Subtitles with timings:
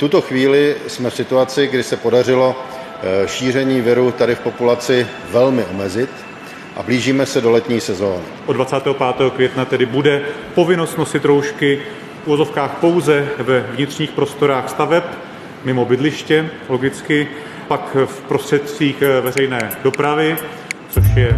[0.00, 2.56] tuto chvíli jsme v situaci, kdy se podařilo
[3.02, 6.10] eh, šíření viru tady v populaci velmi omezit
[6.76, 8.22] a blížíme se do letní sezóny.
[8.46, 8.96] Od 25.
[9.36, 10.22] května tedy bude
[10.54, 11.82] povinnost nosit roušky
[12.24, 15.04] v úvozovkách pouze ve vnitřních prostorách staveb,
[15.64, 17.28] mimo bydliště, logicky,
[17.68, 20.36] pak v prostředcích eh, veřejné dopravy,
[20.90, 21.34] což je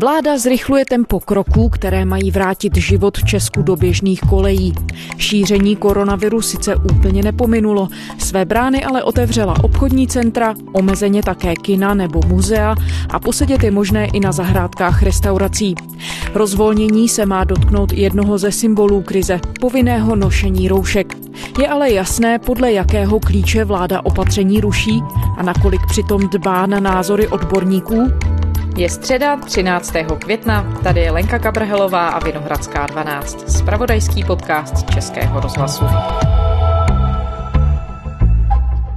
[0.00, 4.74] Vláda zrychluje tempo kroků, které mají vrátit život Česku do běžných kolejí.
[5.18, 7.88] Šíření koronaviru sice úplně nepominulo,
[8.18, 12.74] své brány ale otevřela obchodní centra, omezeně také kina nebo muzea
[13.10, 15.74] a posedět je možné i na zahrádkách restaurací.
[16.34, 21.16] Rozvolnění se má dotknout jednoho ze symbolů krize, povinného nošení roušek.
[21.58, 25.02] Je ale jasné, podle jakého klíče vláda opatření ruší
[25.36, 28.08] a nakolik přitom dbá na názory odborníků,
[28.76, 29.92] je středa 13.
[30.24, 35.84] května, tady je Lenka Kabrhelová a Vinohradská 12, spravodajský podcast Českého rozhlasu.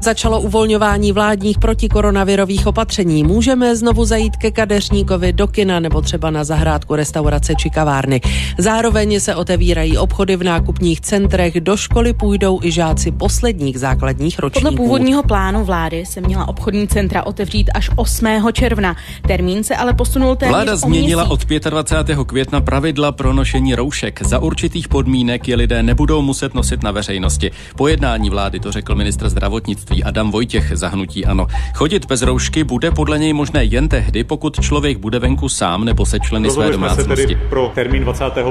[0.03, 3.23] Začalo uvolňování vládních protikoronavirových opatření.
[3.23, 8.21] Můžeme znovu zajít ke kadeřníkovi do kina nebo třeba na zahrádku restaurace či kavárny.
[8.57, 14.65] Zároveň se otevírají obchody v nákupních centrech, do školy půjdou i žáci posledních základních ročníků.
[14.65, 18.27] Podle původního plánu vlády se měla obchodní centra otevřít až 8.
[18.53, 18.95] června.
[19.27, 22.17] Termín se ale posunul téměř Vláda změnila od 25.
[22.25, 24.25] května pravidla pro nošení roušek.
[24.25, 27.51] Za určitých podmínek je lidé nebudou muset nosit na veřejnosti.
[27.75, 31.47] Po jednání vlády to řekl ministr zdravotnictví zdravotnictví Adam Vojtěch zahnutí ano.
[31.73, 36.05] Chodit bez roušky bude podle něj možné jen tehdy, pokud člověk bude venku sám nebo
[36.05, 37.21] se členy Rozhodli své domácnosti.
[37.21, 38.47] se tedy pro termín 25.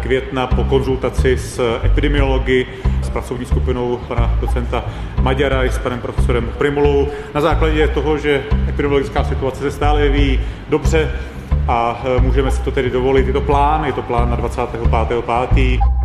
[0.00, 2.66] května po konzultaci s epidemiology,
[3.02, 4.84] s pracovní skupinou pana docenta
[5.22, 7.08] Maďara i s panem profesorem Primulou.
[7.34, 11.10] Na základě toho, že epidemiologická situace se stále vyvíjí dobře,
[11.68, 13.26] a e, můžeme si to tedy dovolit.
[13.26, 15.99] Je to plán, je to plán na 25.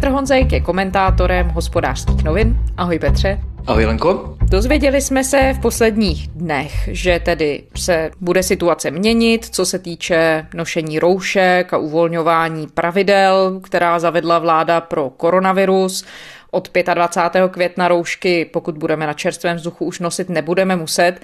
[0.00, 2.56] Petr Honzejk je komentátorem hospodářských novin.
[2.76, 3.40] Ahoj Petře.
[3.66, 4.36] Ahoj Lenko.
[4.42, 10.46] Dozvěděli jsme se v posledních dnech, že tedy se bude situace měnit, co se týče
[10.54, 16.04] nošení roušek a uvolňování pravidel, která zavedla vláda pro koronavirus.
[16.50, 17.52] Od 25.
[17.52, 21.20] května roušky, pokud budeme na čerstvém vzduchu, už nosit nebudeme muset.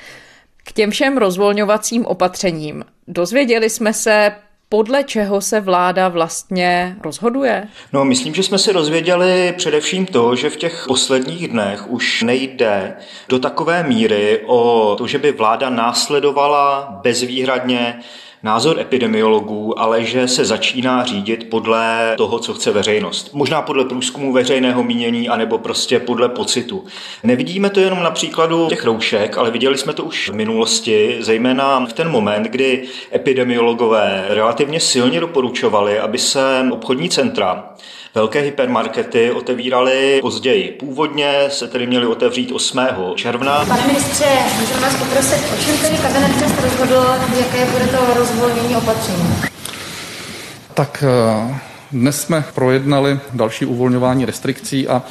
[0.65, 4.33] K těm všem rozvolňovacím opatřením dozvěděli jsme se
[4.69, 7.69] podle čeho se vláda vlastně rozhoduje?
[7.93, 12.97] No, myslím, že jsme si rozvěděli především to, že v těch posledních dnech už nejde
[13.29, 18.01] do takové míry o to, že by vláda následovala bezvýhradně
[18.47, 23.31] názor epidemiologů, ale že se začíná řídit podle toho, co chce veřejnost.
[23.33, 26.85] Možná podle průzkumu veřejného mínění, anebo prostě podle pocitu.
[27.23, 31.87] Nevidíme to jenom na příkladu těch roušek, ale viděli jsme to už v minulosti, zejména
[31.87, 32.83] v ten moment, kdy
[33.15, 37.65] epidemiologové relativně silně doporučovali, aby se obchodní centra
[38.17, 40.71] Velké hypermarkety otevíraly později.
[40.71, 42.79] Původně se tedy měly otevřít 8.
[43.15, 43.65] června.
[43.65, 44.25] Pane ministře,
[44.61, 47.07] můžeme vás poprosit, o čem tedy kabinet dnes rozhodl,
[47.39, 49.35] jaké bude to rozvolnění opatření?
[50.75, 51.61] Tak eh,
[51.93, 55.03] dnes jsme projednali další uvolňování restrikcí a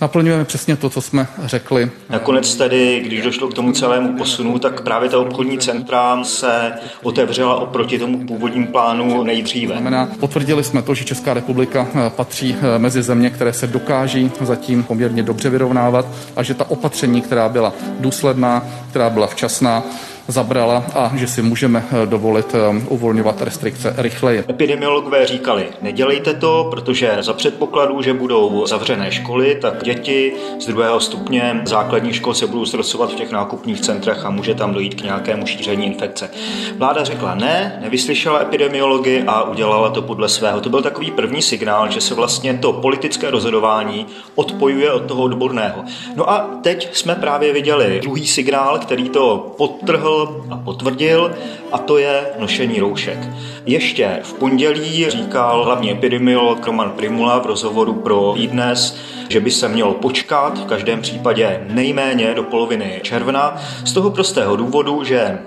[0.00, 1.90] Naplňujeme přesně to, co jsme řekli.
[2.10, 6.72] Nakonec tedy, když došlo k tomu celému posunu, tak právě ta obchodní centra se
[7.02, 9.74] otevřela oproti tomu původním plánu nejdříve.
[9.74, 14.30] Znamená, potvrdili jsme to, že Česká republika eh, patří eh, mezi země, které se dokáží
[14.40, 16.06] zatím poměrně dobře vyrovnávat
[16.36, 19.82] a že ta opatření, která byla důsledná, která byla včasná,
[20.28, 24.44] zabrala a že si můžeme eh, dovolit eh, uvolňovat restrikce rychleji.
[24.48, 31.00] Epidemiologové říkali, nedělejte to, protože za předpokladu, že budou zavřené školy, tak děti z druhého
[31.00, 35.04] stupně základních škol se budou stresovat v těch nákupních centrech a může tam dojít k
[35.04, 36.30] nějakému šíření infekce.
[36.76, 40.60] Vláda řekla ne, nevyslyšela epidemiology a udělala to podle svého.
[40.60, 45.84] To byl takový první signál, že se vlastně to politické rozhodování odpojuje od toho odborného.
[46.16, 50.09] No a teď jsme právě viděli druhý signál, který to podtrhl
[50.50, 51.34] a potvrdil,
[51.72, 53.18] a to je nošení roušek.
[53.66, 58.96] Ještě v pondělí říkal hlavní epidemiolog Roman Primula v rozhovoru pro iDnes,
[59.28, 64.56] že by se mělo počkat, v každém případě nejméně do poloviny června, z toho prostého
[64.56, 65.38] důvodu, že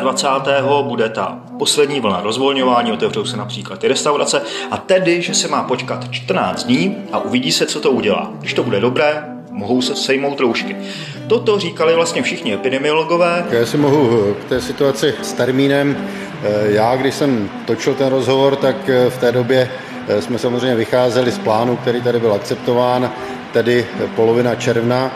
[0.00, 0.64] 25.
[0.82, 5.62] bude ta poslední vlna rozvolňování, otevřou se například ty restaurace a tedy, že se má
[5.62, 8.30] počkat 14 dní a uvidí se, co to udělá.
[8.40, 10.76] Když to bude dobré, mohou se sejmout roušky.
[11.26, 13.44] Toto říkali vlastně všichni epidemiologové.
[13.50, 15.96] Já si mohu k té situaci s termínem.
[16.42, 19.70] Eh, já, když jsem točil ten rozhovor, tak eh, v té době
[20.08, 23.12] eh, jsme samozřejmě vycházeli z plánu, který tady byl akceptován,
[23.52, 25.10] tedy polovina června.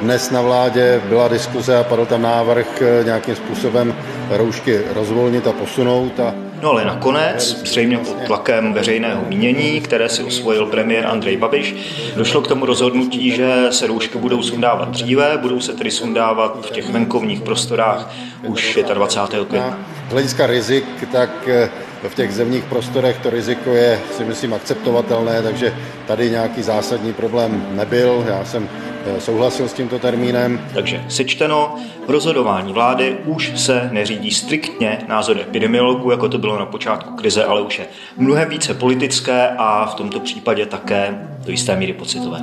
[0.00, 3.94] Dnes na vládě byla diskuze a padl tam návrh nějakým způsobem
[4.30, 10.22] roušky rozvolnit a posunout a No ale nakonec, zřejmě pod tlakem veřejného mínění, které si
[10.22, 11.76] osvojil premiér Andrej Babiš,
[12.16, 16.70] došlo k tomu rozhodnutí, že se roušky budou sundávat dříve, budou se tedy sundávat v
[16.70, 19.48] těch venkovních prostorách už 25.
[19.48, 19.78] května.
[20.08, 21.70] Z hlediska rizik, tak eh,
[22.08, 25.74] v těch zemních prostorech to riziko je, si myslím, akceptovatelné, takže
[26.06, 28.24] tady nějaký zásadní problém nebyl.
[28.28, 28.68] Já jsem
[29.06, 30.60] eh, souhlasil s tímto termínem.
[30.74, 31.76] Takže sečteno,
[32.06, 37.44] v rozhodování vlády už se neřídí striktně názor epidemiologů, jako to bylo na počátku krize,
[37.44, 37.86] ale už je
[38.16, 42.40] mnohem více politické a v tomto případě také do jisté míry pocitové.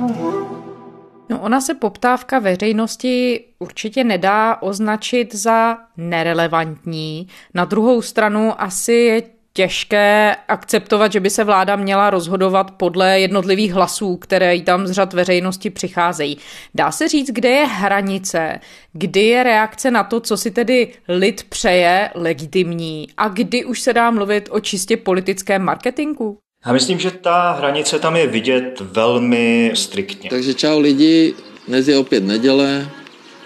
[1.28, 7.28] No, ona se poptávka veřejnosti určitě nedá označit za nerelevantní.
[7.54, 9.22] Na druhou stranu asi je
[9.56, 14.90] těžké akceptovat, že by se vláda měla rozhodovat podle jednotlivých hlasů, které jí tam z
[14.90, 16.38] řad veřejnosti přicházejí.
[16.74, 18.60] Dá se říct, kde je hranice,
[18.92, 23.92] kdy je reakce na to, co si tedy lid přeje, legitimní a kdy už se
[23.92, 26.38] dá mluvit o čistě politickém marketingu?
[26.66, 30.30] Já myslím, že ta hranice tam je vidět velmi striktně.
[30.30, 31.34] Takže čau lidi,
[31.68, 32.88] dnes je opět neděle,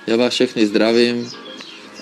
[0.07, 1.31] já vás všechny zdravím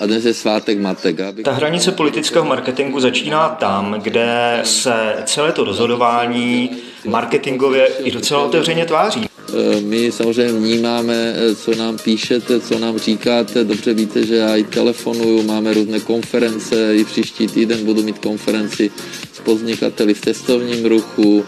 [0.00, 1.20] a dnes je svátek matek.
[1.20, 1.44] Abych...
[1.44, 6.70] Ta hranice politického marketingu začíná tam, kde se celé to rozhodování
[7.06, 9.26] marketingově i docela otevřeně tváří.
[9.48, 13.64] Eh, my samozřejmě vnímáme, eh, co nám píšete, co nám říkáte.
[13.64, 18.90] Dobře víte, že já i telefonuju, máme různé konference, i příští týden budu mít konferenci
[19.32, 21.44] s podnikateli v testovním ruchu,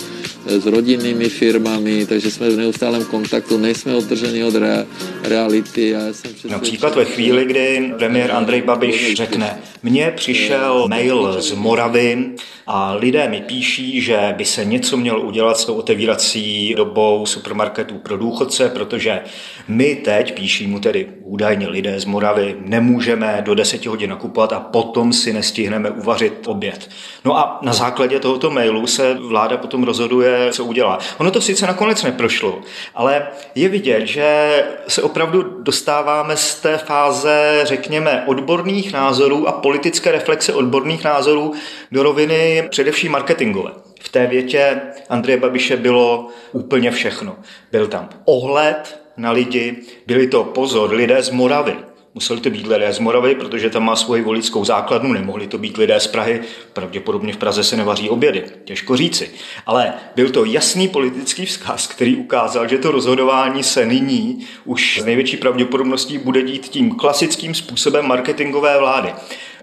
[0.49, 4.87] s rodinnými firmami, takže jsme v neustálém kontaktu, nejsme odtrženi od rea-
[5.23, 5.89] reality.
[5.89, 6.31] Já jsem.
[6.51, 12.31] Například ve chvíli, kdy premiér Andrej Babiš řekne, mně přišel mail z Moravy
[12.67, 17.95] a lidé mi píší, že by se něco mělo udělat s tou otevírací dobou supermarketu
[17.95, 19.21] pro důchodce, protože
[19.69, 24.61] my teď, píší mu tedy údajně lidé z Moravy, nemůžeme do 10 hodin nakupovat a
[24.61, 26.91] potom si nestihneme uvařit oběd.
[27.25, 30.99] No a na základě tohoto mailu se vláda potom rozhoduje, co udělá.
[31.19, 32.61] Ono to sice nakonec neprošlo,
[32.95, 40.13] ale je vidět, že se opravdu dostáváme z té fáze, řekněme, odborných názorů a politické
[40.13, 41.53] reflexe odborných názorů
[41.93, 43.71] do roviny především marketingové.
[44.01, 47.37] V té větě Andreje Babiše bylo úplně všechno.
[47.73, 49.77] Byl tam ohled na lidi,
[50.07, 51.77] byli to pozor, lidé z Moravy.
[52.19, 55.77] Museli to být lidé z Moravy, protože tam má svoji voličskou základnu, nemohli to být
[55.77, 56.41] lidé z Prahy,
[56.73, 59.31] pravděpodobně v Praze se nevaří obědy, těžko říci.
[59.67, 65.05] Ale byl to jasný politický vzkaz, který ukázal, že to rozhodování se nyní už s
[65.05, 69.15] největší pravděpodobností bude dít tím klasickým způsobem marketingové vlády.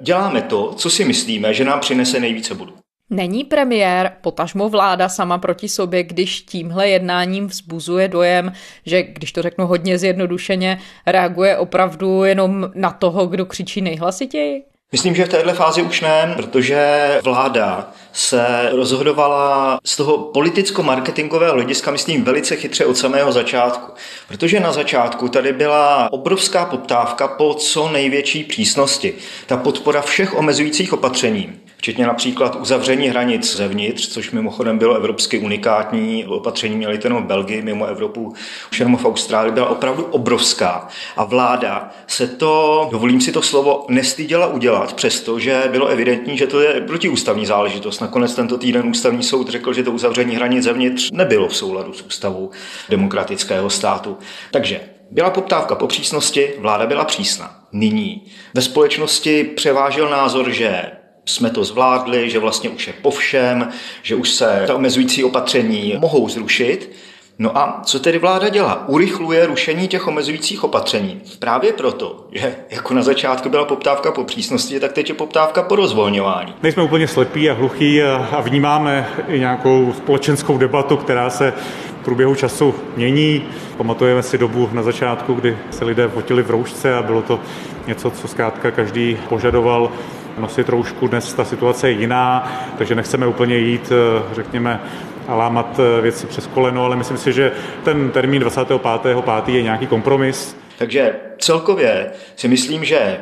[0.01, 2.84] Děláme to, co si myslíme, že nám přinese nejvíce bodů.
[3.09, 8.53] Není premiér, potažmo vláda sama proti sobě, když tímhle jednáním vzbuzuje dojem,
[8.85, 14.63] že, když to řeknu hodně zjednodušeně, reaguje opravdu jenom na toho, kdo křičí nejhlasitěji?
[14.91, 21.91] Myslím, že v této fázi už ne, protože vláda se rozhodovala z toho politicko-marketingového hlediska,
[21.91, 23.91] myslím, velice chytře od samého začátku.
[24.27, 29.13] Protože na začátku tady byla obrovská poptávka po co největší přísnosti.
[29.47, 36.25] Ta podpora všech omezujících opatření včetně například uzavření hranic zevnitř, což mimochodem bylo evropsky unikátní
[36.25, 38.33] opatření, měli to jenom v Belgii, mimo Evropu,
[38.71, 40.87] už jenom v Austrálii, byla opravdu obrovská.
[41.17, 46.61] A vláda se to, dovolím si to slovo, nestyděla udělat, přestože bylo evidentní, že to
[46.61, 47.99] je protiústavní záležitost.
[47.99, 52.01] Nakonec tento týden ústavní soud řekl, že to uzavření hranic zevnitř nebylo v souladu s
[52.01, 52.51] ústavou
[52.89, 54.17] demokratického státu.
[54.51, 57.59] Takže byla poptávka po přísnosti, vláda byla přísná.
[57.71, 60.83] Nyní ve společnosti převážil názor, že
[61.25, 63.69] jsme to zvládli, že vlastně už je po všem,
[64.03, 66.91] že už se ta omezující opatření mohou zrušit.
[67.39, 68.87] No a co tedy vláda dělá?
[68.87, 71.21] Urychluje rušení těch omezujících opatření.
[71.39, 75.75] Právě proto, že jako na začátku byla poptávka po přísnosti, tak teď je poptávka po
[75.75, 76.53] rozvolňování.
[76.63, 81.53] Nejsme úplně slepí a hluchí a vnímáme i nějakou společenskou debatu, která se
[82.01, 83.43] v průběhu času mění.
[83.77, 87.39] Pamatujeme si dobu na začátku, kdy se lidé fotili v roušce a bylo to
[87.87, 89.91] něco, co zkrátka každý požadoval
[90.37, 91.07] nosit roušku.
[91.07, 94.81] Dnes ta situace je jiná, takže nechceme úplně jít, eh, řekněme,
[95.27, 97.51] a lámat eh, věci přes koleno, ale myslím si, že
[97.83, 99.55] ten termín 25.5.
[99.55, 100.57] je nějaký kompromis.
[100.77, 103.17] Takže celkově si myslím, že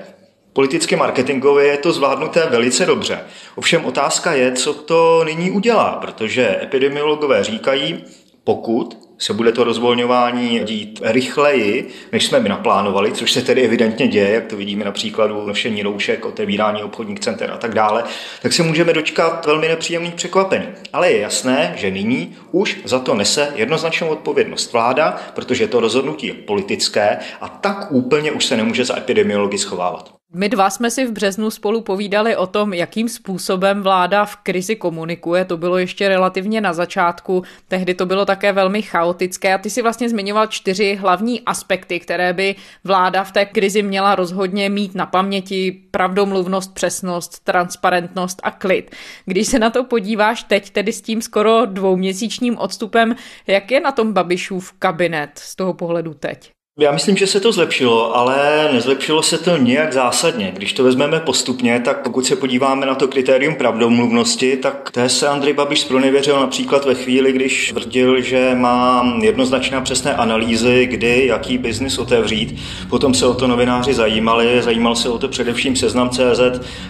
[0.53, 3.19] Politicky marketingově je to zvládnuté velice dobře.
[3.55, 8.03] Ovšem otázka je, co to nyní udělá, protože epidemiologové říkají,
[8.43, 14.07] pokud se bude to rozvolňování dít rychleji, než jsme my naplánovali, což se tedy evidentně
[14.07, 18.03] děje, jak to vidíme na příkladu nošení roušek, otevírání obchodních center a tak dále,
[18.41, 20.67] tak se můžeme dočkat velmi nepříjemných překvapení.
[20.93, 26.27] Ale je jasné, že nyní už za to nese jednoznačnou odpovědnost vláda, protože to rozhodnutí
[26.27, 30.22] je politické a tak úplně už se nemůže za epidemiologi schovávat.
[30.35, 34.75] My dva jsme si v březnu spolu povídali o tom, jakým způsobem vláda v krizi
[34.75, 35.45] komunikuje.
[35.45, 39.81] To bylo ještě relativně na začátku, tehdy to bylo také velmi chaotické a ty si
[39.81, 45.05] vlastně zmiňoval čtyři hlavní aspekty, které by vláda v té krizi měla rozhodně mít na
[45.05, 45.79] paměti.
[45.91, 48.95] Pravdomluvnost, přesnost, transparentnost a klid.
[49.25, 53.15] Když se na to podíváš teď, tedy s tím skoro dvouměsíčním odstupem,
[53.47, 56.51] jak je na tom Babišův kabinet z toho pohledu teď?
[56.79, 60.51] Já myslím, že se to zlepšilo, ale nezlepšilo se to nějak zásadně.
[60.55, 65.27] Když to vezmeme postupně, tak pokud se podíváme na to kritérium pravdomluvnosti, tak té se
[65.27, 71.57] Andrej Babiš zpronevěřil například ve chvíli, když tvrdil, že má jednoznačné přesné analýzy, kdy, jaký
[71.57, 72.59] biznis otevřít.
[72.89, 76.41] Potom se o to novináři zajímali, zajímal se o to především seznam CZ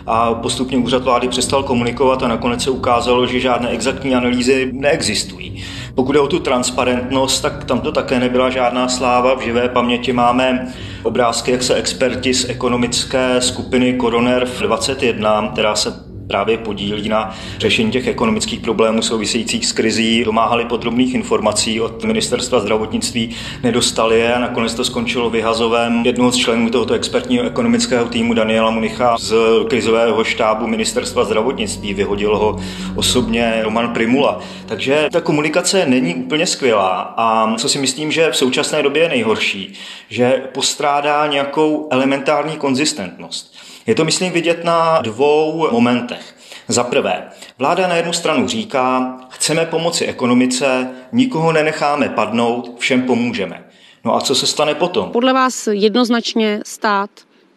[0.07, 5.63] a postupně úřad vlády přestal komunikovat a nakonec se ukázalo, že žádné exaktní analýzy neexistují.
[5.95, 9.35] Pokud je o tu transparentnost, tak tam to také nebyla žádná sláva.
[9.35, 10.73] V živé paměti máme
[11.03, 17.91] obrázky, jak se experti z ekonomické skupiny Coroner 21, která se právě podílí na řešení
[17.91, 24.39] těch ekonomických problémů souvisejících s krizí, domáhali podrobných informací od ministerstva zdravotnictví, nedostali je a
[24.39, 29.35] nakonec to skončilo vyhazovém jednoho z členů tohoto expertního ekonomického týmu Daniela Municha z
[29.69, 31.93] krizového štábu ministerstva zdravotnictví.
[31.93, 32.59] Vyhodil ho
[32.95, 34.39] osobně Roman Primula.
[34.65, 39.09] Takže ta komunikace není úplně skvělá a co si myslím, že v současné době je
[39.09, 39.73] nejhorší,
[40.09, 43.52] že postrádá nějakou elementární konzistentnost.
[43.87, 46.35] Je to, myslím, vidět na dvou momentech.
[46.67, 53.63] Za prvé, vláda na jednu stranu říká, chceme pomoci ekonomice, nikoho nenecháme padnout, všem pomůžeme.
[54.05, 55.11] No a co se stane potom?
[55.11, 57.09] Podle vás jednoznačně stát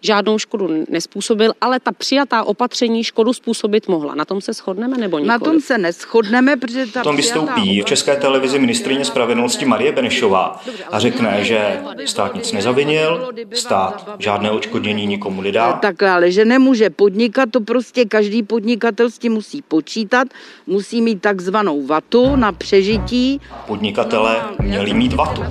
[0.07, 4.15] žádnou škodu nespůsobil, ale ta přijatá opatření škodu způsobit mohla.
[4.15, 5.29] Na tom se shodneme nebo nikoliv?
[5.29, 10.63] Na tom se neschodneme, protože ta tom vystoupí v České televizi ministrině spravedlnosti Marie Benešová
[10.93, 15.73] a řekne, že stát nic nezavinil, stát žádné očkodnění nikomu nedá.
[15.73, 20.29] Tak ale, že nemůže podnikat, to prostě každý podnikatel s tím musí počítat,
[20.67, 23.41] musí mít takzvanou vatu na přežití.
[23.67, 25.43] Podnikatele měli mít vatu.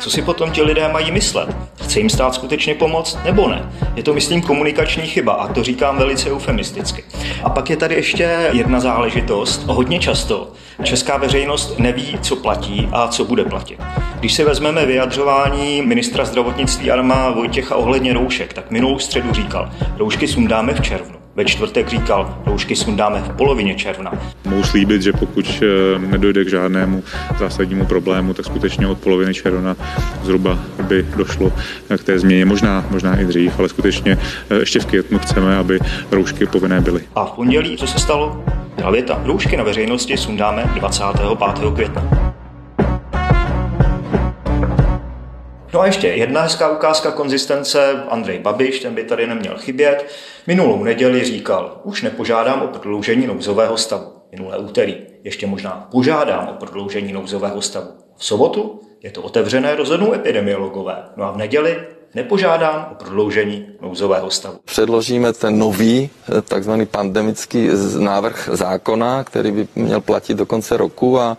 [0.00, 1.56] Co si potom ti lidé mají myslet?
[1.82, 3.72] Chce jim stát skutečně pomoct nebo ne?
[3.94, 7.04] Je to, myslím, komunikační chyba a to říkám velice eufemisticky.
[7.44, 9.62] A pak je tady ještě jedna záležitost.
[9.66, 13.80] Hodně často česká veřejnost neví, co platí a co bude platit.
[14.20, 20.28] Když si vezmeme vyjadřování ministra zdravotnictví Arma Vojtěcha ohledně roušek, tak minulou středu říkal, roušky
[20.28, 21.15] sundáme v červnu.
[21.36, 24.12] Ve čtvrtek říkal, roušky sundáme v polovině června.
[24.44, 27.02] Mohu slíbit, že pokud eh, nedojde k žádnému
[27.38, 29.76] zásadnímu problému, tak skutečně od poloviny června
[30.22, 31.52] zhruba by došlo
[31.98, 32.44] k té změně.
[32.44, 34.18] Možná, možná i dřív, ale skutečně
[34.50, 35.78] eh, ještě v květnu chceme, aby
[36.10, 37.00] roušky povinné byly.
[37.14, 38.44] A v pondělí, co se stalo?
[38.76, 39.22] Byla věta.
[39.24, 41.74] Roušky na veřejnosti sundáme 25.
[41.74, 42.35] května.
[45.76, 50.06] No a ještě jedna hezká ukázka konzistence, Andrej Babiš, ten by tady neměl chybět.
[50.46, 54.12] Minulou neděli říkal, už nepožádám o prodloužení nouzového stavu.
[54.32, 57.86] Minulé úterý ještě možná požádám o prodloužení nouzového stavu.
[58.16, 61.04] V sobotu je to otevřené, rozhodnou epidemiologové.
[61.16, 61.78] No a v neděli
[62.16, 64.58] nepožádám o prodloužení nouzového stavu.
[64.64, 67.68] Předložíme ten nový eh, takzvaný pandemický
[67.98, 71.36] návrh zákona, který by měl platit do konce roku a,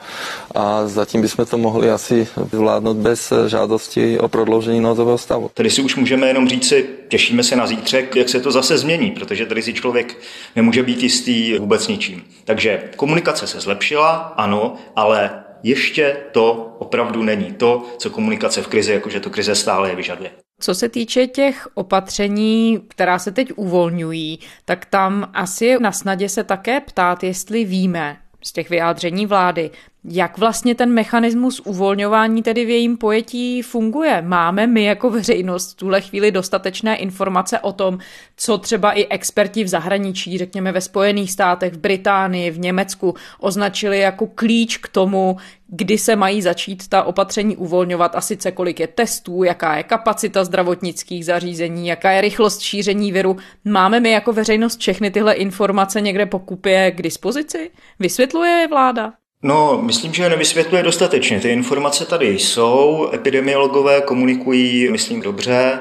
[0.55, 5.49] a zatím bychom to mohli asi zvládnout bez eh, žádosti o prodloužení nouzového stavu.
[5.53, 9.11] Tady si už můžeme jenom říci, těšíme se na zítřek, jak se to zase změní,
[9.11, 10.17] protože tady si člověk
[10.55, 12.23] nemůže být jistý vůbec ničím.
[12.45, 18.91] Takže komunikace se zlepšila, ano, ale ještě to opravdu není to, co komunikace v krizi,
[18.93, 20.31] jakože to krize stále je vyžaduje.
[20.59, 26.29] Co se týče těch opatření, která se teď uvolňují, tak tam asi je na snadě
[26.29, 29.71] se také ptát, jestli víme z těch vyjádření vlády,
[30.03, 34.21] jak vlastně ten mechanismus uvolňování tedy v jejím pojetí funguje?
[34.21, 37.99] Máme my jako veřejnost v tuhle chvíli dostatečné informace o tom,
[38.37, 43.99] co třeba i experti v zahraničí, řekněme ve Spojených státech, v Británii, v Německu, označili
[43.99, 45.37] jako klíč k tomu,
[45.67, 50.43] kdy se mají začít ta opatření uvolňovat a sice kolik je testů, jaká je kapacita
[50.43, 53.37] zdravotnických zařízení, jaká je rychlost šíření viru.
[53.65, 57.71] Máme my jako veřejnost všechny tyhle informace někde po kupě k dispozici?
[57.99, 59.13] Vysvětluje je vláda?
[59.43, 61.39] No, myslím, že nevysvětluje dostatečně.
[61.39, 65.79] Ty informace tady jsou, epidemiologové komunikují, myslím, dobře.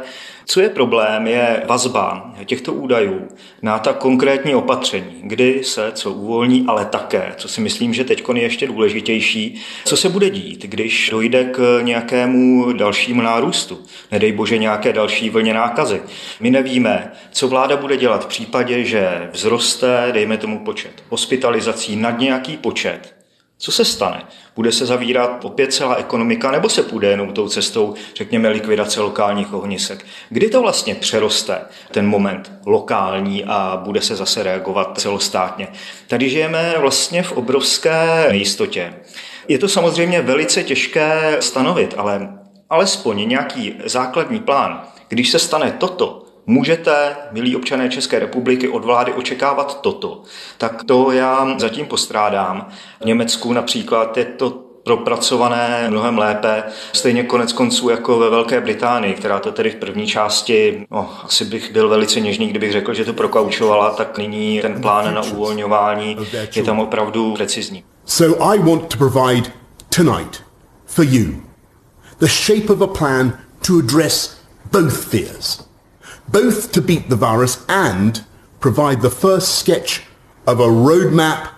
[0.48, 3.28] Co je problém, je vazba těchto údajů
[3.62, 8.24] na ta konkrétní opatření, kdy se co uvolní, ale také, co si myslím, že teď
[8.34, 13.82] je ještě důležitější, co se bude dít, když dojde k nějakému dalšímu nárůstu,
[14.12, 16.02] nedej bože nějaké další vlně nákazy.
[16.40, 22.18] My nevíme, co vláda bude dělat v případě, že vzroste, dejme tomu počet hospitalizací nad
[22.18, 23.15] nějaký počet,
[23.58, 24.24] Co se stane?
[24.56, 29.54] Bude se zavírat opět celá ekonomika, nebo se půjde jenom tou cestou, řekněme, likvidace lokálních
[29.54, 30.06] ohnisek?
[30.28, 31.60] Kdy to vlastně přeroste,
[31.90, 35.68] ten moment lokální a bude se zase reagovat celostátně?
[36.08, 38.94] Tady žijeme vlastně v obrovské nejistotě.
[39.48, 42.28] Je to samozřejmě velice těžké stanovit, ale
[42.70, 44.82] alespoň nějaký základní plán.
[45.08, 50.22] Když se stane toto, můžete, milí občané České republiky, od vlády očekávat toto.
[50.58, 52.68] Tak to já zatím postrádám.
[53.00, 56.62] V Německu například je to propracované mnohem lépe,
[56.92, 61.44] stejně konec konců jako ve Velké Británii, která to tedy v první části, no, asi
[61.44, 66.16] bych byl velice něžný, kdybych řekl, že to prokaučovala, tak nyní ten plán na uvolňování
[66.56, 67.84] je tam opravdu precizní.
[68.04, 69.50] So I want to provide
[69.96, 70.42] tonight
[70.86, 71.26] for you
[72.18, 73.32] the shape of a plan
[73.66, 74.36] to address
[74.72, 75.65] both fears.
[76.28, 78.24] Both to beat the virus and
[78.58, 80.02] provide the first sketch
[80.46, 81.48] of a roadmap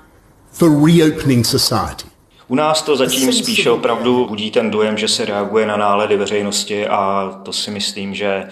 [0.52, 2.08] for reopening society.
[2.48, 6.86] U nás to zatím spíše opravdu budí ten dojem, že se reaguje na nálady veřejnosti
[6.86, 8.48] a to si myslím, že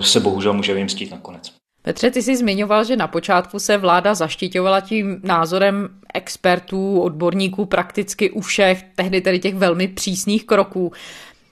[0.00, 1.52] se bohužel může vymstít nakonec.
[1.82, 8.30] Petře, ty jsi zmiňoval, že na počátku se vláda zaštiťovala tím názorem expertů, odborníků prakticky
[8.30, 10.92] u všech, tehdy tedy těch velmi přísných kroků.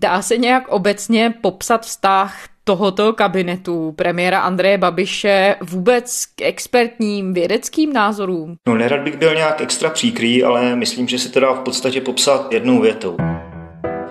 [0.00, 7.92] Dá se nějak obecně popsat vztah tohoto kabinetu premiéra Andreje Babiše vůbec k expertním vědeckým
[7.92, 8.56] názorům?
[8.66, 12.00] No nerad bych byl nějak extra příkrý, ale myslím, že se to dá v podstatě
[12.00, 13.16] popsat jednou větou.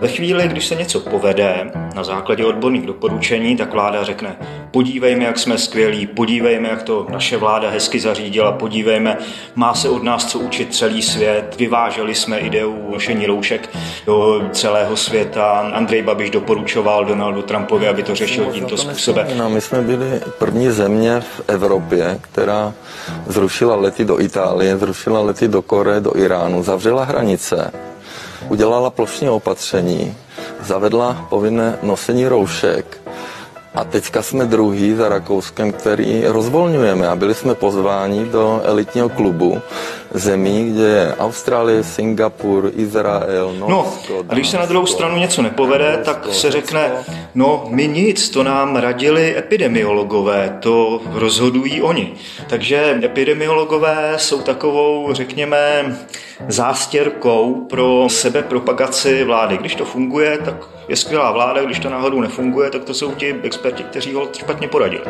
[0.01, 4.35] Ve chvíli, když se něco povede na základě odborných doporučení, tak vláda řekne,
[4.71, 9.17] podívejme, jak jsme skvělí, podívejme, jak to naše vláda hezky zařídila, podívejme,
[9.55, 13.69] má se od nás co učit celý svět, vyváželi jsme ideu nošení roušek
[14.05, 15.71] do celého světa.
[15.73, 19.27] Andrej Babiš doporučoval Donaldu Trumpovi, aby to řešil tímto způsobem.
[19.37, 22.73] No, my jsme byli první země v Evropě, která
[23.27, 27.71] zrušila lety do Itálie, zrušila lety do Koreje, do Iránu, zavřela hranice
[28.49, 30.15] udělala plošní opatření,
[30.61, 33.02] zavedla povinné nosení roušek
[33.75, 39.61] a teďka jsme druhý za Rakouskem, který rozvolňujeme a byli jsme pozváni do elitního klubu
[40.13, 44.13] zemí, kde je Austrálie, Singapur, Izrael, no, Norsko.
[44.13, 46.91] No, a když se na druhou stranu něco nepovede, tak se řekne,
[47.35, 52.13] no my nic, to nám radili epidemiologové, to rozhodují oni.
[52.49, 55.95] Takže epidemiologové jsou takovou, řekněme,
[56.47, 59.57] zástěrkou pro sebepropagaci vlády.
[59.57, 63.35] Když to funguje, tak je skvělá vláda, když to náhodou nefunguje, tak to jsou ti
[63.43, 65.03] experti, kteří ho špatně poradili.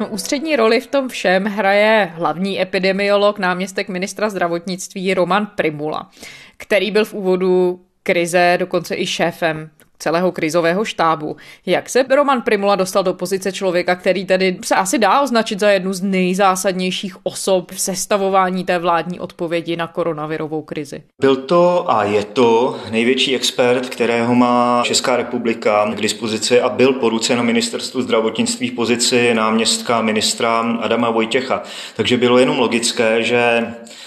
[0.00, 6.10] No, ústřední roli v tom všem hraje hlavní epidemiolog, náměstek ministra zdravotnictví Roman Primula,
[6.56, 9.70] který byl v úvodu krize dokonce i šéfem
[10.04, 11.36] celého krizového štábu.
[11.66, 15.70] Jak se Roman Primula dostal do pozice člověka, který tedy se asi dá označit za
[15.70, 21.02] jednu z nejzásadnějších osob v sestavování té vládní odpovědi na koronavirovou krizi?
[21.20, 26.92] Byl to a je to největší expert, kterého má Česká republika k dispozici a byl
[26.92, 31.62] po ruce na ministerstvu zdravotnictví v pozici náměstka ministra Adama Vojtěcha.
[31.96, 33.66] Takže bylo jenom logické, že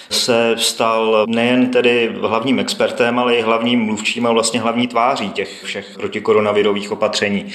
[0.10, 5.64] se stal nejen tedy hlavním expertem, ale i hlavním mluvčím a vlastně hlavní tváří těch
[5.64, 7.46] všech protikoronavirových opatření.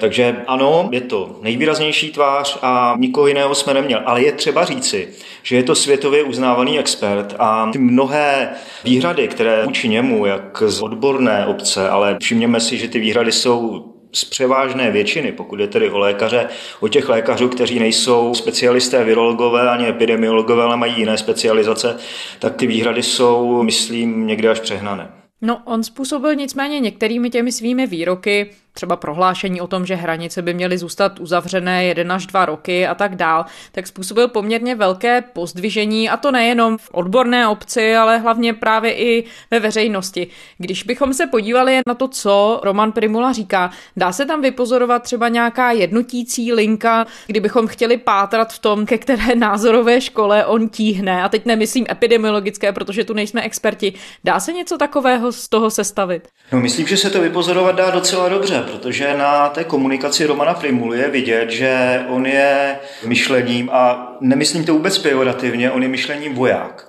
[0.00, 4.02] Takže ano, je to nejvýraznější tvář a nikoho jiného jsme neměli.
[4.04, 5.08] Ale je třeba říci,
[5.42, 8.48] že je to světově uznávaný expert a ty mnohé
[8.84, 13.86] výhrady, které vůči němu, jak z odborné obce, ale všimněme si, že ty výhrady jsou
[14.12, 16.48] z převážné většiny, pokud je tedy o lékaře,
[16.80, 21.96] o těch lékařů, kteří nejsou specialisté virologové ani epidemiologové, ale mají jiné specializace,
[22.38, 25.19] tak ty výhrady jsou, myslím, někde až přehnané.
[25.42, 30.54] No, on způsobil nicméně některými těmi svými výroky třeba prohlášení o tom, že hranice by
[30.54, 36.10] měly zůstat uzavřené jeden až dva roky a tak dál, tak způsobil poměrně velké pozdvižení
[36.10, 40.26] a to nejenom v odborné obci, ale hlavně právě i ve veřejnosti.
[40.58, 45.28] Když bychom se podívali na to, co Roman Primula říká, dá se tam vypozorovat třeba
[45.28, 51.28] nějaká jednotící linka, kdybychom chtěli pátrat v tom, ke které názorové škole on tíhne, a
[51.28, 53.92] teď nemyslím epidemiologické, protože tu nejsme experti,
[54.24, 56.28] dá se něco takového z toho sestavit?
[56.52, 60.98] No, myslím, že se to vypozorovat dá docela dobře, protože na té komunikaci Romana Primuly
[60.98, 66.86] je vidět, že on je myšlením, a nemyslím to vůbec pejorativně, on je myšlením voják.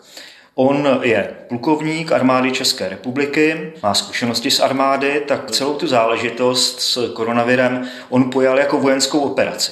[0.56, 7.14] On je plukovník armády České republiky, má zkušenosti z armády, tak celou tu záležitost s
[7.14, 9.72] koronavirem on pojal jako vojenskou operaci.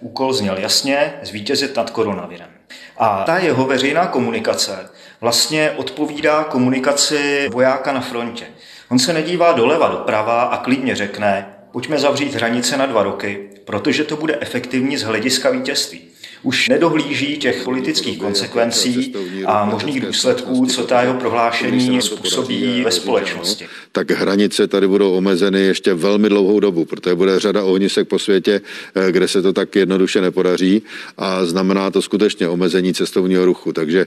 [0.00, 2.48] Úkol zněl jasně zvítězit nad koronavirem.
[2.96, 8.46] A ta jeho veřejná komunikace vlastně odpovídá komunikaci vojáka na frontě.
[8.88, 14.04] On se nedívá doleva, doprava a klidně řekne, pojďme zavřít hranice na dva roky, protože
[14.04, 16.13] to bude efektivní z hlediska vítězství.
[16.44, 19.14] Už nedohlíží těch politických konsekvencí
[19.46, 23.66] a možných důsledků, co ta jeho prohlášení způsobí ve společnosti.
[23.92, 28.60] Tak hranice tady budou omezeny ještě velmi dlouhou dobu, protože bude řada ohnisek po světě,
[28.94, 30.82] eh, kde se to tak jednoduše nepodaří
[31.18, 33.72] a znamená to skutečně omezení cestovního ruchu.
[33.72, 34.06] Takže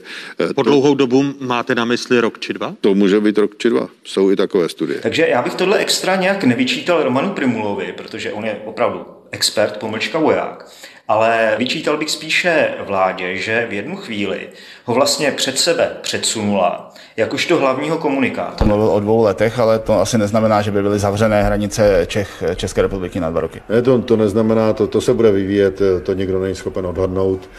[0.50, 2.74] eh, po dlouhou dobu máte na mysli rok či dva?
[2.80, 3.88] To může být rok či dva.
[4.04, 5.00] Jsou i takové studie.
[5.00, 10.18] Takže já bych tohle extra nějak nevyčítal Romanu Primulovi, protože on je opravdu expert, pomlčka
[10.18, 10.70] voják.
[11.08, 14.48] Ale vyčítal bych spíše vládě, že v jednu chvíli
[14.88, 18.68] ho vlastně před sebe předsunula jakožto hlavního komunikátora.
[18.68, 22.82] Mluvil o dvou letech, ale to asi neznamená, že by byly zavřené hranice Čech, České
[22.82, 23.62] republiky na dva roky.
[23.68, 27.50] Ne, to, to neznamená, to, to se bude vyvíjet, to nikdo není schopen odhadnout.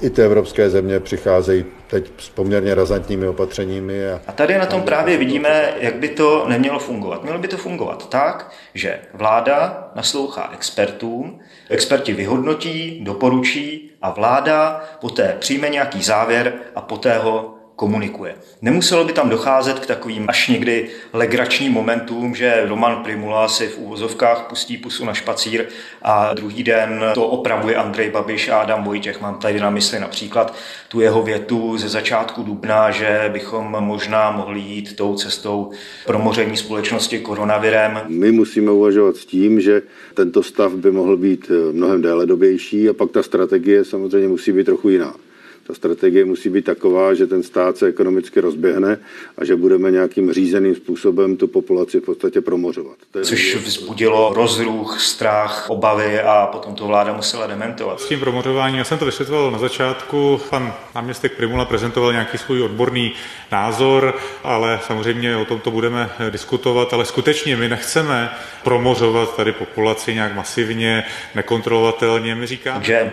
[0.00, 4.10] I ty evropské země přicházejí teď s poměrně razantními opatřeními.
[4.10, 7.22] A, a tady na tom právě vidíme, jak by to nemělo fungovat.
[7.22, 15.36] Mělo by to fungovat tak, že vláda naslouchá expertům, experti vyhodnotí, doporučí a vláda poté
[15.38, 18.34] přijme nějaký závěr a poté ho komunikuje.
[18.62, 23.78] Nemuselo by tam docházet k takovým až někdy legračním momentům, že Roman Primula si v
[23.78, 25.64] úvozovkách pustí pusu na špacír
[26.02, 29.20] a druhý den to opravuje Andrej Babiš a Adam Vojtěch.
[29.20, 30.54] Mám tady na mysli například
[30.88, 35.70] tu jeho větu ze začátku dubna, že bychom možná mohli jít tou cestou
[36.06, 38.00] promoření společnosti koronavirem.
[38.08, 39.82] My musíme uvažovat s tím, že
[40.14, 44.64] tento stav by mohl být mnohem déle dobější a pak ta strategie samozřejmě musí být
[44.64, 45.14] trochu jiná
[45.66, 48.98] ta strategie musí být taková, že ten stát se ekonomicky rozběhne
[49.38, 52.96] a že budeme nějakým řízeným způsobem tu populaci v podstatě promořovat.
[53.22, 58.00] Což vzbudilo rozruch, strach, obavy a potom to vláda musela dementovat.
[58.00, 62.62] S tím promořováním, já jsem to vysvětloval na začátku, pan náměstek Primula prezentoval nějaký svůj
[62.62, 63.12] odborný
[63.52, 68.30] názor, ale samozřejmě o tom to budeme diskutovat, ale skutečně my nechceme
[68.64, 72.34] promořovat tady populaci nějak masivně, nekontrolovatelně.
[72.34, 73.12] My říkáme, že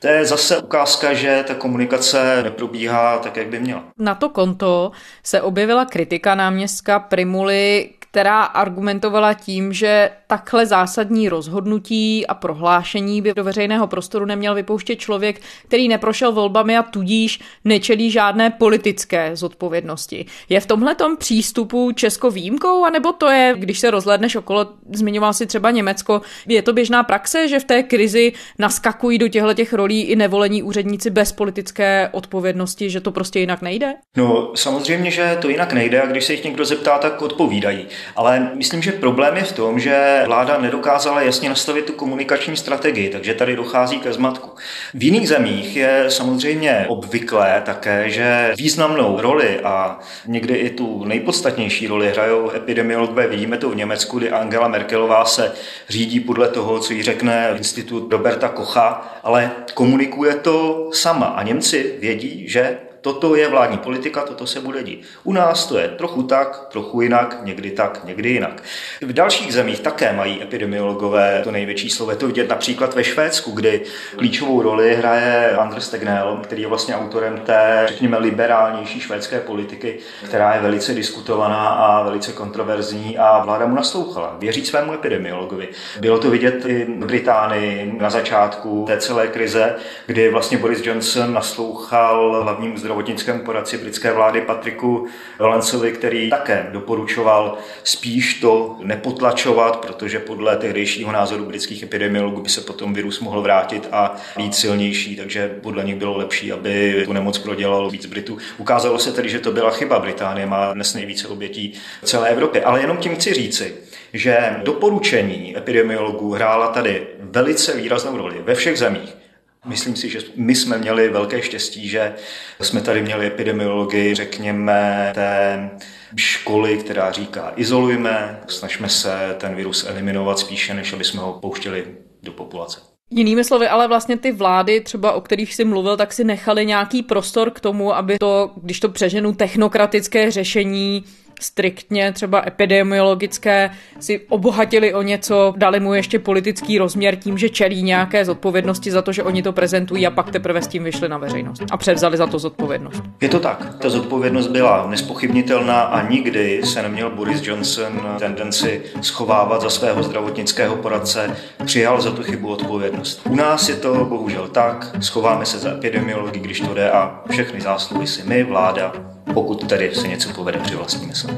[0.00, 3.84] to je zase ukázka, že ta komunikace neprobíhá tak, jak by měla.
[3.98, 4.90] Na to konto
[5.22, 13.34] se objevila kritika náměstka Primuly, která argumentovala tím, že takhle zásadní rozhodnutí a prohlášení by
[13.34, 20.26] do veřejného prostoru neměl vypouštět člověk, který neprošel volbami a tudíž nečelí žádné politické zodpovědnosti.
[20.48, 25.46] Je v tomhle přístupu Česko výjimkou, anebo to je, když se rozhledneš okolo, zmiňoval si
[25.46, 30.02] třeba Německo, je to běžná praxe, že v té krizi naskakují do těchto těch rolí
[30.02, 33.94] i nevolení úředníci bez politické odpovědnosti, že to prostě jinak nejde?
[34.16, 37.86] No, samozřejmě, že to jinak nejde a když se jich někdo zeptá, tak odpovídají.
[38.16, 43.08] Ale myslím, že problém je v tom, že vláda nedokázala jasně nastavit tu komunikační strategii,
[43.08, 44.50] takže tady dochází ke zmatku.
[44.94, 51.86] V jiných zemích je samozřejmě obvyklé také, že významnou roli a někdy i tu nejpodstatnější
[51.86, 53.26] roli hrajou epidemiologové.
[53.26, 55.52] Vidíme to v Německu, kdy Angela Merkelová se
[55.88, 61.26] řídí podle toho, co jí řekne institut Roberta Kocha, ale komunikuje to sama.
[61.26, 65.04] A Němci vědí, že Toto je vládní politika, toto se bude dít.
[65.24, 68.62] U nás to je trochu tak, trochu jinak, někdy tak, někdy jinak.
[69.00, 72.16] V dalších zemích také mají epidemiologové to největší slovo.
[72.16, 73.80] To vidět například ve Švédsku, kdy
[74.16, 80.54] klíčovou roli hraje Anders Tegnell, který je vlastně autorem té, řekněme, liberálnější švédské politiky, která
[80.54, 84.36] je velice diskutovaná a velice kontroverzní a vláda mu naslouchala.
[84.38, 85.68] Věří svému epidemiologovi.
[86.00, 89.74] Bylo to vidět i v Británii na začátku té celé krize,
[90.06, 95.06] kdy vlastně Boris Johnson naslouchal hlavním zdrojům zdravotnickému poradci britské vlády Patriku
[95.38, 102.60] Valencovi, který také doporučoval spíš to nepotlačovat, protože podle tehdejšího názoru britských epidemiologů by se
[102.60, 107.38] potom virus mohl vrátit a být silnější, takže podle nich bylo lepší, aby tu nemoc
[107.38, 108.38] prodělalo víc Britů.
[108.58, 109.98] Ukázalo se tedy, že to byla chyba.
[109.98, 112.64] Británie má dnes nejvíce obětí v celé Evropě.
[112.64, 113.74] Ale jenom tím chci říci,
[114.12, 119.25] že doporučení epidemiologů hrála tady velice výraznou roli ve všech zemích.
[119.66, 122.14] Myslím si, že my jsme měli velké štěstí, že
[122.60, 125.70] jsme tady měli epidemiologii, řekněme, té
[126.16, 131.86] školy, která říká izolujme, snažme se ten virus eliminovat spíše, než aby jsme ho pouštěli
[132.22, 132.80] do populace.
[133.10, 137.02] Jinými slovy, ale vlastně ty vlády, třeba o kterých jsi mluvil, tak si nechali nějaký
[137.02, 141.04] prostor k tomu, aby to, když to přeženu, technokratické řešení
[141.40, 143.70] striktně třeba epidemiologické
[144.00, 149.02] si obohatili o něco, dali mu ještě politický rozměr tím, že čelí nějaké zodpovědnosti za
[149.02, 152.16] to, že oni to prezentují a pak teprve s tím vyšli na veřejnost a převzali
[152.16, 153.02] za to zodpovědnost.
[153.20, 153.74] Je to tak.
[153.80, 160.76] Ta zodpovědnost byla nespochybnitelná a nikdy se neměl Boris Johnson tendenci schovávat za svého zdravotnického
[160.76, 163.20] poradce, přijal za tu chybu odpovědnost.
[163.30, 167.60] U nás je to bohužel tak, schováme se za epidemiologii, když to jde a všechny
[167.60, 168.92] zásluhy si my, vláda,
[169.34, 171.36] pokud tedy se něco povede při vlastní mysli.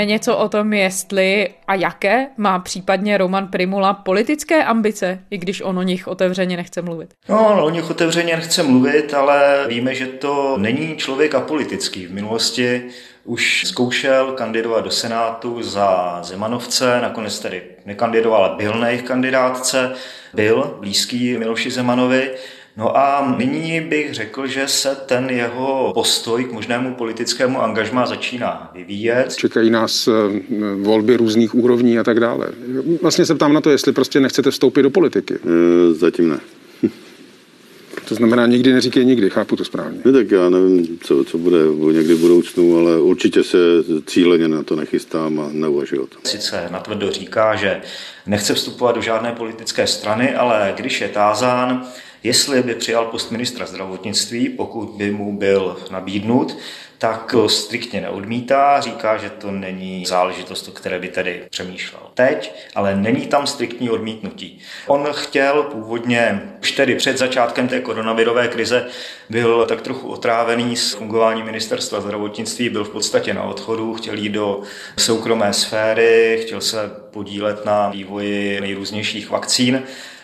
[0.00, 5.60] Víme něco o tom, jestli a jaké má případně Roman Primula politické ambice, i když
[5.60, 7.14] on o nich otevřeně nechce mluvit?
[7.28, 12.06] No, o nich otevřeně nechce mluvit, ale víme, že to není člověk apolitický.
[12.06, 12.82] V minulosti
[13.24, 19.92] už zkoušel kandidovat do Senátu za Zemanovce, nakonec tedy nekandidoval, ale byl na jejich kandidátce,
[20.34, 22.30] byl blízký Miloši Zemanovi.
[22.80, 28.70] No a nyní bych řekl, že se ten jeho postoj k možnému politickému angažmá začíná
[28.74, 29.36] vyvíjet.
[29.36, 30.12] Čekají nás eh,
[30.74, 32.48] volby různých úrovní a tak dále.
[33.02, 35.34] Vlastně se ptám na to, jestli prostě nechcete vstoupit do politiky.
[35.34, 36.40] E, zatím ne.
[38.08, 39.98] To znamená, nikdy neříkej nikdy, chápu to správně.
[40.04, 41.58] No, tak já nevím, co, co bude
[41.92, 43.58] někdy v budoucnu, ale určitě se
[44.06, 46.20] cíleně na to nechystám a neuvažuji o tom.
[46.24, 47.80] Sice natvrdo říká, že
[48.26, 51.86] nechce vstupovat do žádné politické strany, ale když je tázán,
[52.22, 56.56] jestli by přijal post ministra zdravotnictví, pokud by mu byl nabídnut,
[57.00, 62.54] tak to striktně neodmítá, říká, že to není záležitost, o které by tedy přemýšlel teď,
[62.74, 64.60] ale není tam striktní odmítnutí.
[64.86, 68.86] On chtěl původně, už tedy před začátkem té koronavirové krize,
[69.30, 74.32] byl tak trochu otrávený s fungování ministerstva zdravotnictví, byl v podstatě na odchodu, chtěl jít
[74.32, 74.62] do
[74.98, 79.82] soukromé sféry, chtěl se podílet na vývoji nejrůznějších vakcín.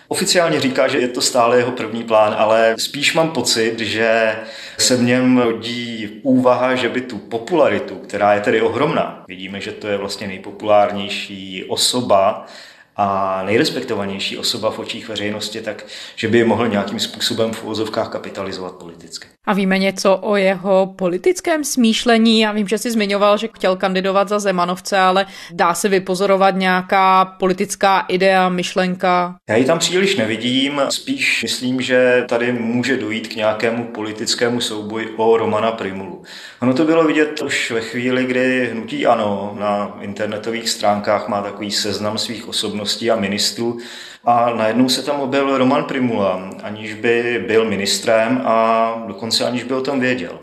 [0.08, 4.36] Oficiálně říká, že je to stále jeho první plán, ale spíš mám pocit, že
[4.78, 9.72] se v něm rodí úvaha, že by tu popularitu, která je tedy ohromná, vidíme, že
[9.72, 12.46] to je vlastně nejpopulárnější osoba
[12.96, 15.84] a nejrespektovanější osoba v očích veřejnosti, tak
[16.16, 19.28] že by je mohl nějakým způsobem v uvozovkách kapitalizovat politicky.
[19.46, 22.40] A víme něco o jeho politickém smýšlení?
[22.40, 27.24] Já vím, že jsi zmiňoval, že chtěl kandidovat za Zemanovce, ale dá se vypozorovat nějaká
[27.24, 29.36] politická idea, myšlenka?
[29.48, 35.08] Já ji tam příliš nevidím, spíš myslím, že tady může dojít k nějakému politickému souboji
[35.16, 36.22] o Romana Primulu.
[36.62, 41.70] Ono to bylo vidět už ve chvíli, kdy hnutí ANO na internetových stránkách má takový
[41.70, 43.78] seznam svých osobností a ministrů,
[44.24, 49.74] a najednou se tam objevil Roman Primula, aniž by byl ministrem a dokonce aniž by
[49.74, 50.38] o tom věděl.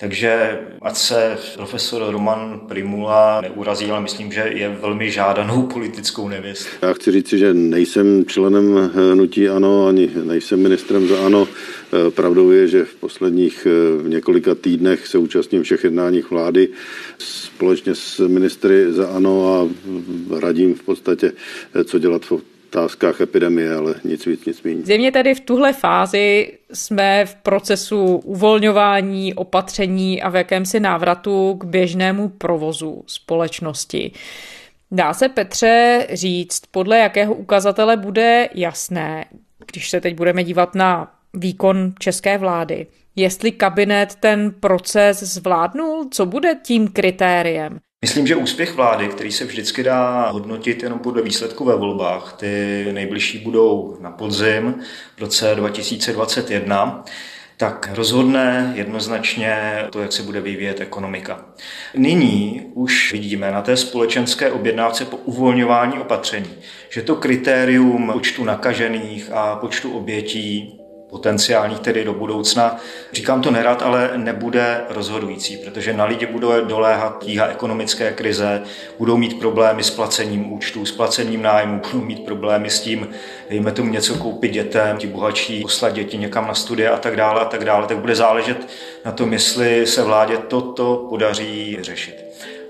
[0.00, 6.66] Takže ať se profesor Roman Primula neurazí, ale myslím, že je velmi žádanou politickou nevěst.
[6.82, 11.48] Já chci říct, že nejsem členem hnutí ANO, ani nejsem ministrem za ANO.
[12.10, 13.66] Pravdou je, že v posledních
[13.98, 16.68] v několika týdnech se účastním všech jednáních vlády
[17.18, 19.68] společně s ministry za ANO a
[20.40, 21.32] radím v podstatě,
[21.84, 24.82] co dělat v otázkách epidemie, ale nic víc, nic méně.
[24.82, 31.64] Zjevně tedy v tuhle fázi jsme v procesu uvolňování opatření a v jakémsi návratu k
[31.64, 34.12] běžnému provozu společnosti.
[34.90, 39.24] Dá se, Petře, říct, podle jakého ukazatele bude jasné,
[39.72, 46.26] když se teď budeme dívat na výkon české vlády, jestli kabinet ten proces zvládnul, co
[46.26, 47.78] bude tím kritériem?
[48.04, 52.86] Myslím, že úspěch vlády, který se vždycky dá hodnotit jenom podle výsledků ve volbách, ty
[52.92, 54.74] nejbližší budou na podzim
[55.16, 57.04] v roce 2021,
[57.56, 59.56] tak rozhodne jednoznačně
[59.90, 61.44] to, jak se bude vyvíjet ekonomika.
[61.96, 66.54] Nyní už vidíme na té společenské objednávce po uvolňování opatření,
[66.88, 70.80] že to kritérium počtu nakažených a počtu obětí
[71.14, 72.76] potenciálních tedy do budoucna.
[73.12, 78.62] Říkám to nerad, ale nebude rozhodující, protože na lidi bude doléhat tíha ekonomické krize,
[78.98, 83.08] budou mít problémy s placením účtů, s placením nájmu, budou mít problémy s tím,
[83.50, 87.40] dejme tomu něco koupit dětem, ti bohatší poslat děti někam na studie a tak dále
[87.40, 88.68] a tak dále, tak bude záležet
[89.04, 92.23] na tom, jestli se vládě toto podaří řešit.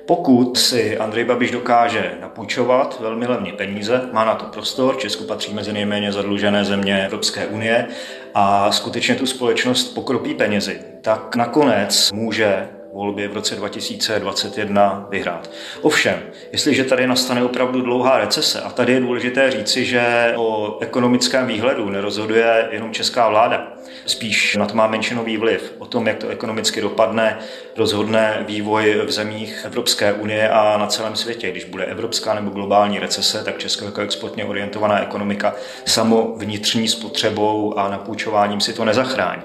[0.06, 5.54] Pokud si Andrej Babiš dokáže napůjčovat velmi levně peníze, má na to prostor, Česku patří
[5.54, 7.86] mezi nejméně zadlužené země Evropské unie
[8.34, 15.50] a skutečně tu společnost pokropí penězi, tak nakonec může volby v roce 2021 vyhrát.
[15.82, 21.46] Ovšem, jestliže tady nastane opravdu dlouhá recese, a tady je důležité říci, že o ekonomickém
[21.46, 23.72] výhledu nerozhoduje jenom česká vláda,
[24.06, 25.74] spíš na to má menšinový vliv.
[25.78, 27.38] O tom, jak to ekonomicky dopadne,
[27.76, 31.50] rozhodne vývoj v zemích Evropské unie a na celém světě.
[31.50, 35.54] Když bude evropská nebo globální recese, tak Česko jako exportně orientovaná ekonomika
[35.84, 39.42] samo vnitřní spotřebou a napůjčováním si to nezachrání.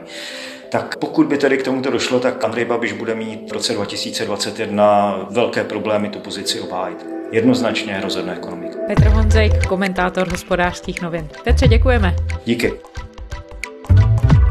[0.69, 5.27] Tak pokud by tedy k tomuto došlo, tak Andrej Babiš bude mít v roce 2021
[5.29, 7.05] velké problémy tu pozici obhájit.
[7.31, 8.79] Jednoznačně rozhodne ekonomika.
[8.87, 11.27] Petr Honzejk, komentátor hospodářských novin.
[11.43, 12.15] Petře, děkujeme.
[12.45, 12.73] Díky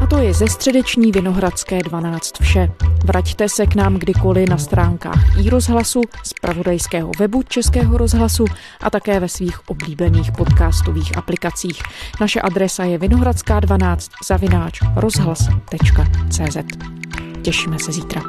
[0.09, 2.71] to je ze středeční Vinohradské 12 vše.
[3.05, 8.45] Vraťte se k nám kdykoliv na stránkách i rozhlasu, z pravodajského webu Českého rozhlasu
[8.81, 11.81] a také ve svých oblíbených podcastových aplikacích.
[12.21, 16.57] Naše adresa je vinohradská12 zavináč rozhlas.cz.
[17.41, 18.21] Těšíme se zítra.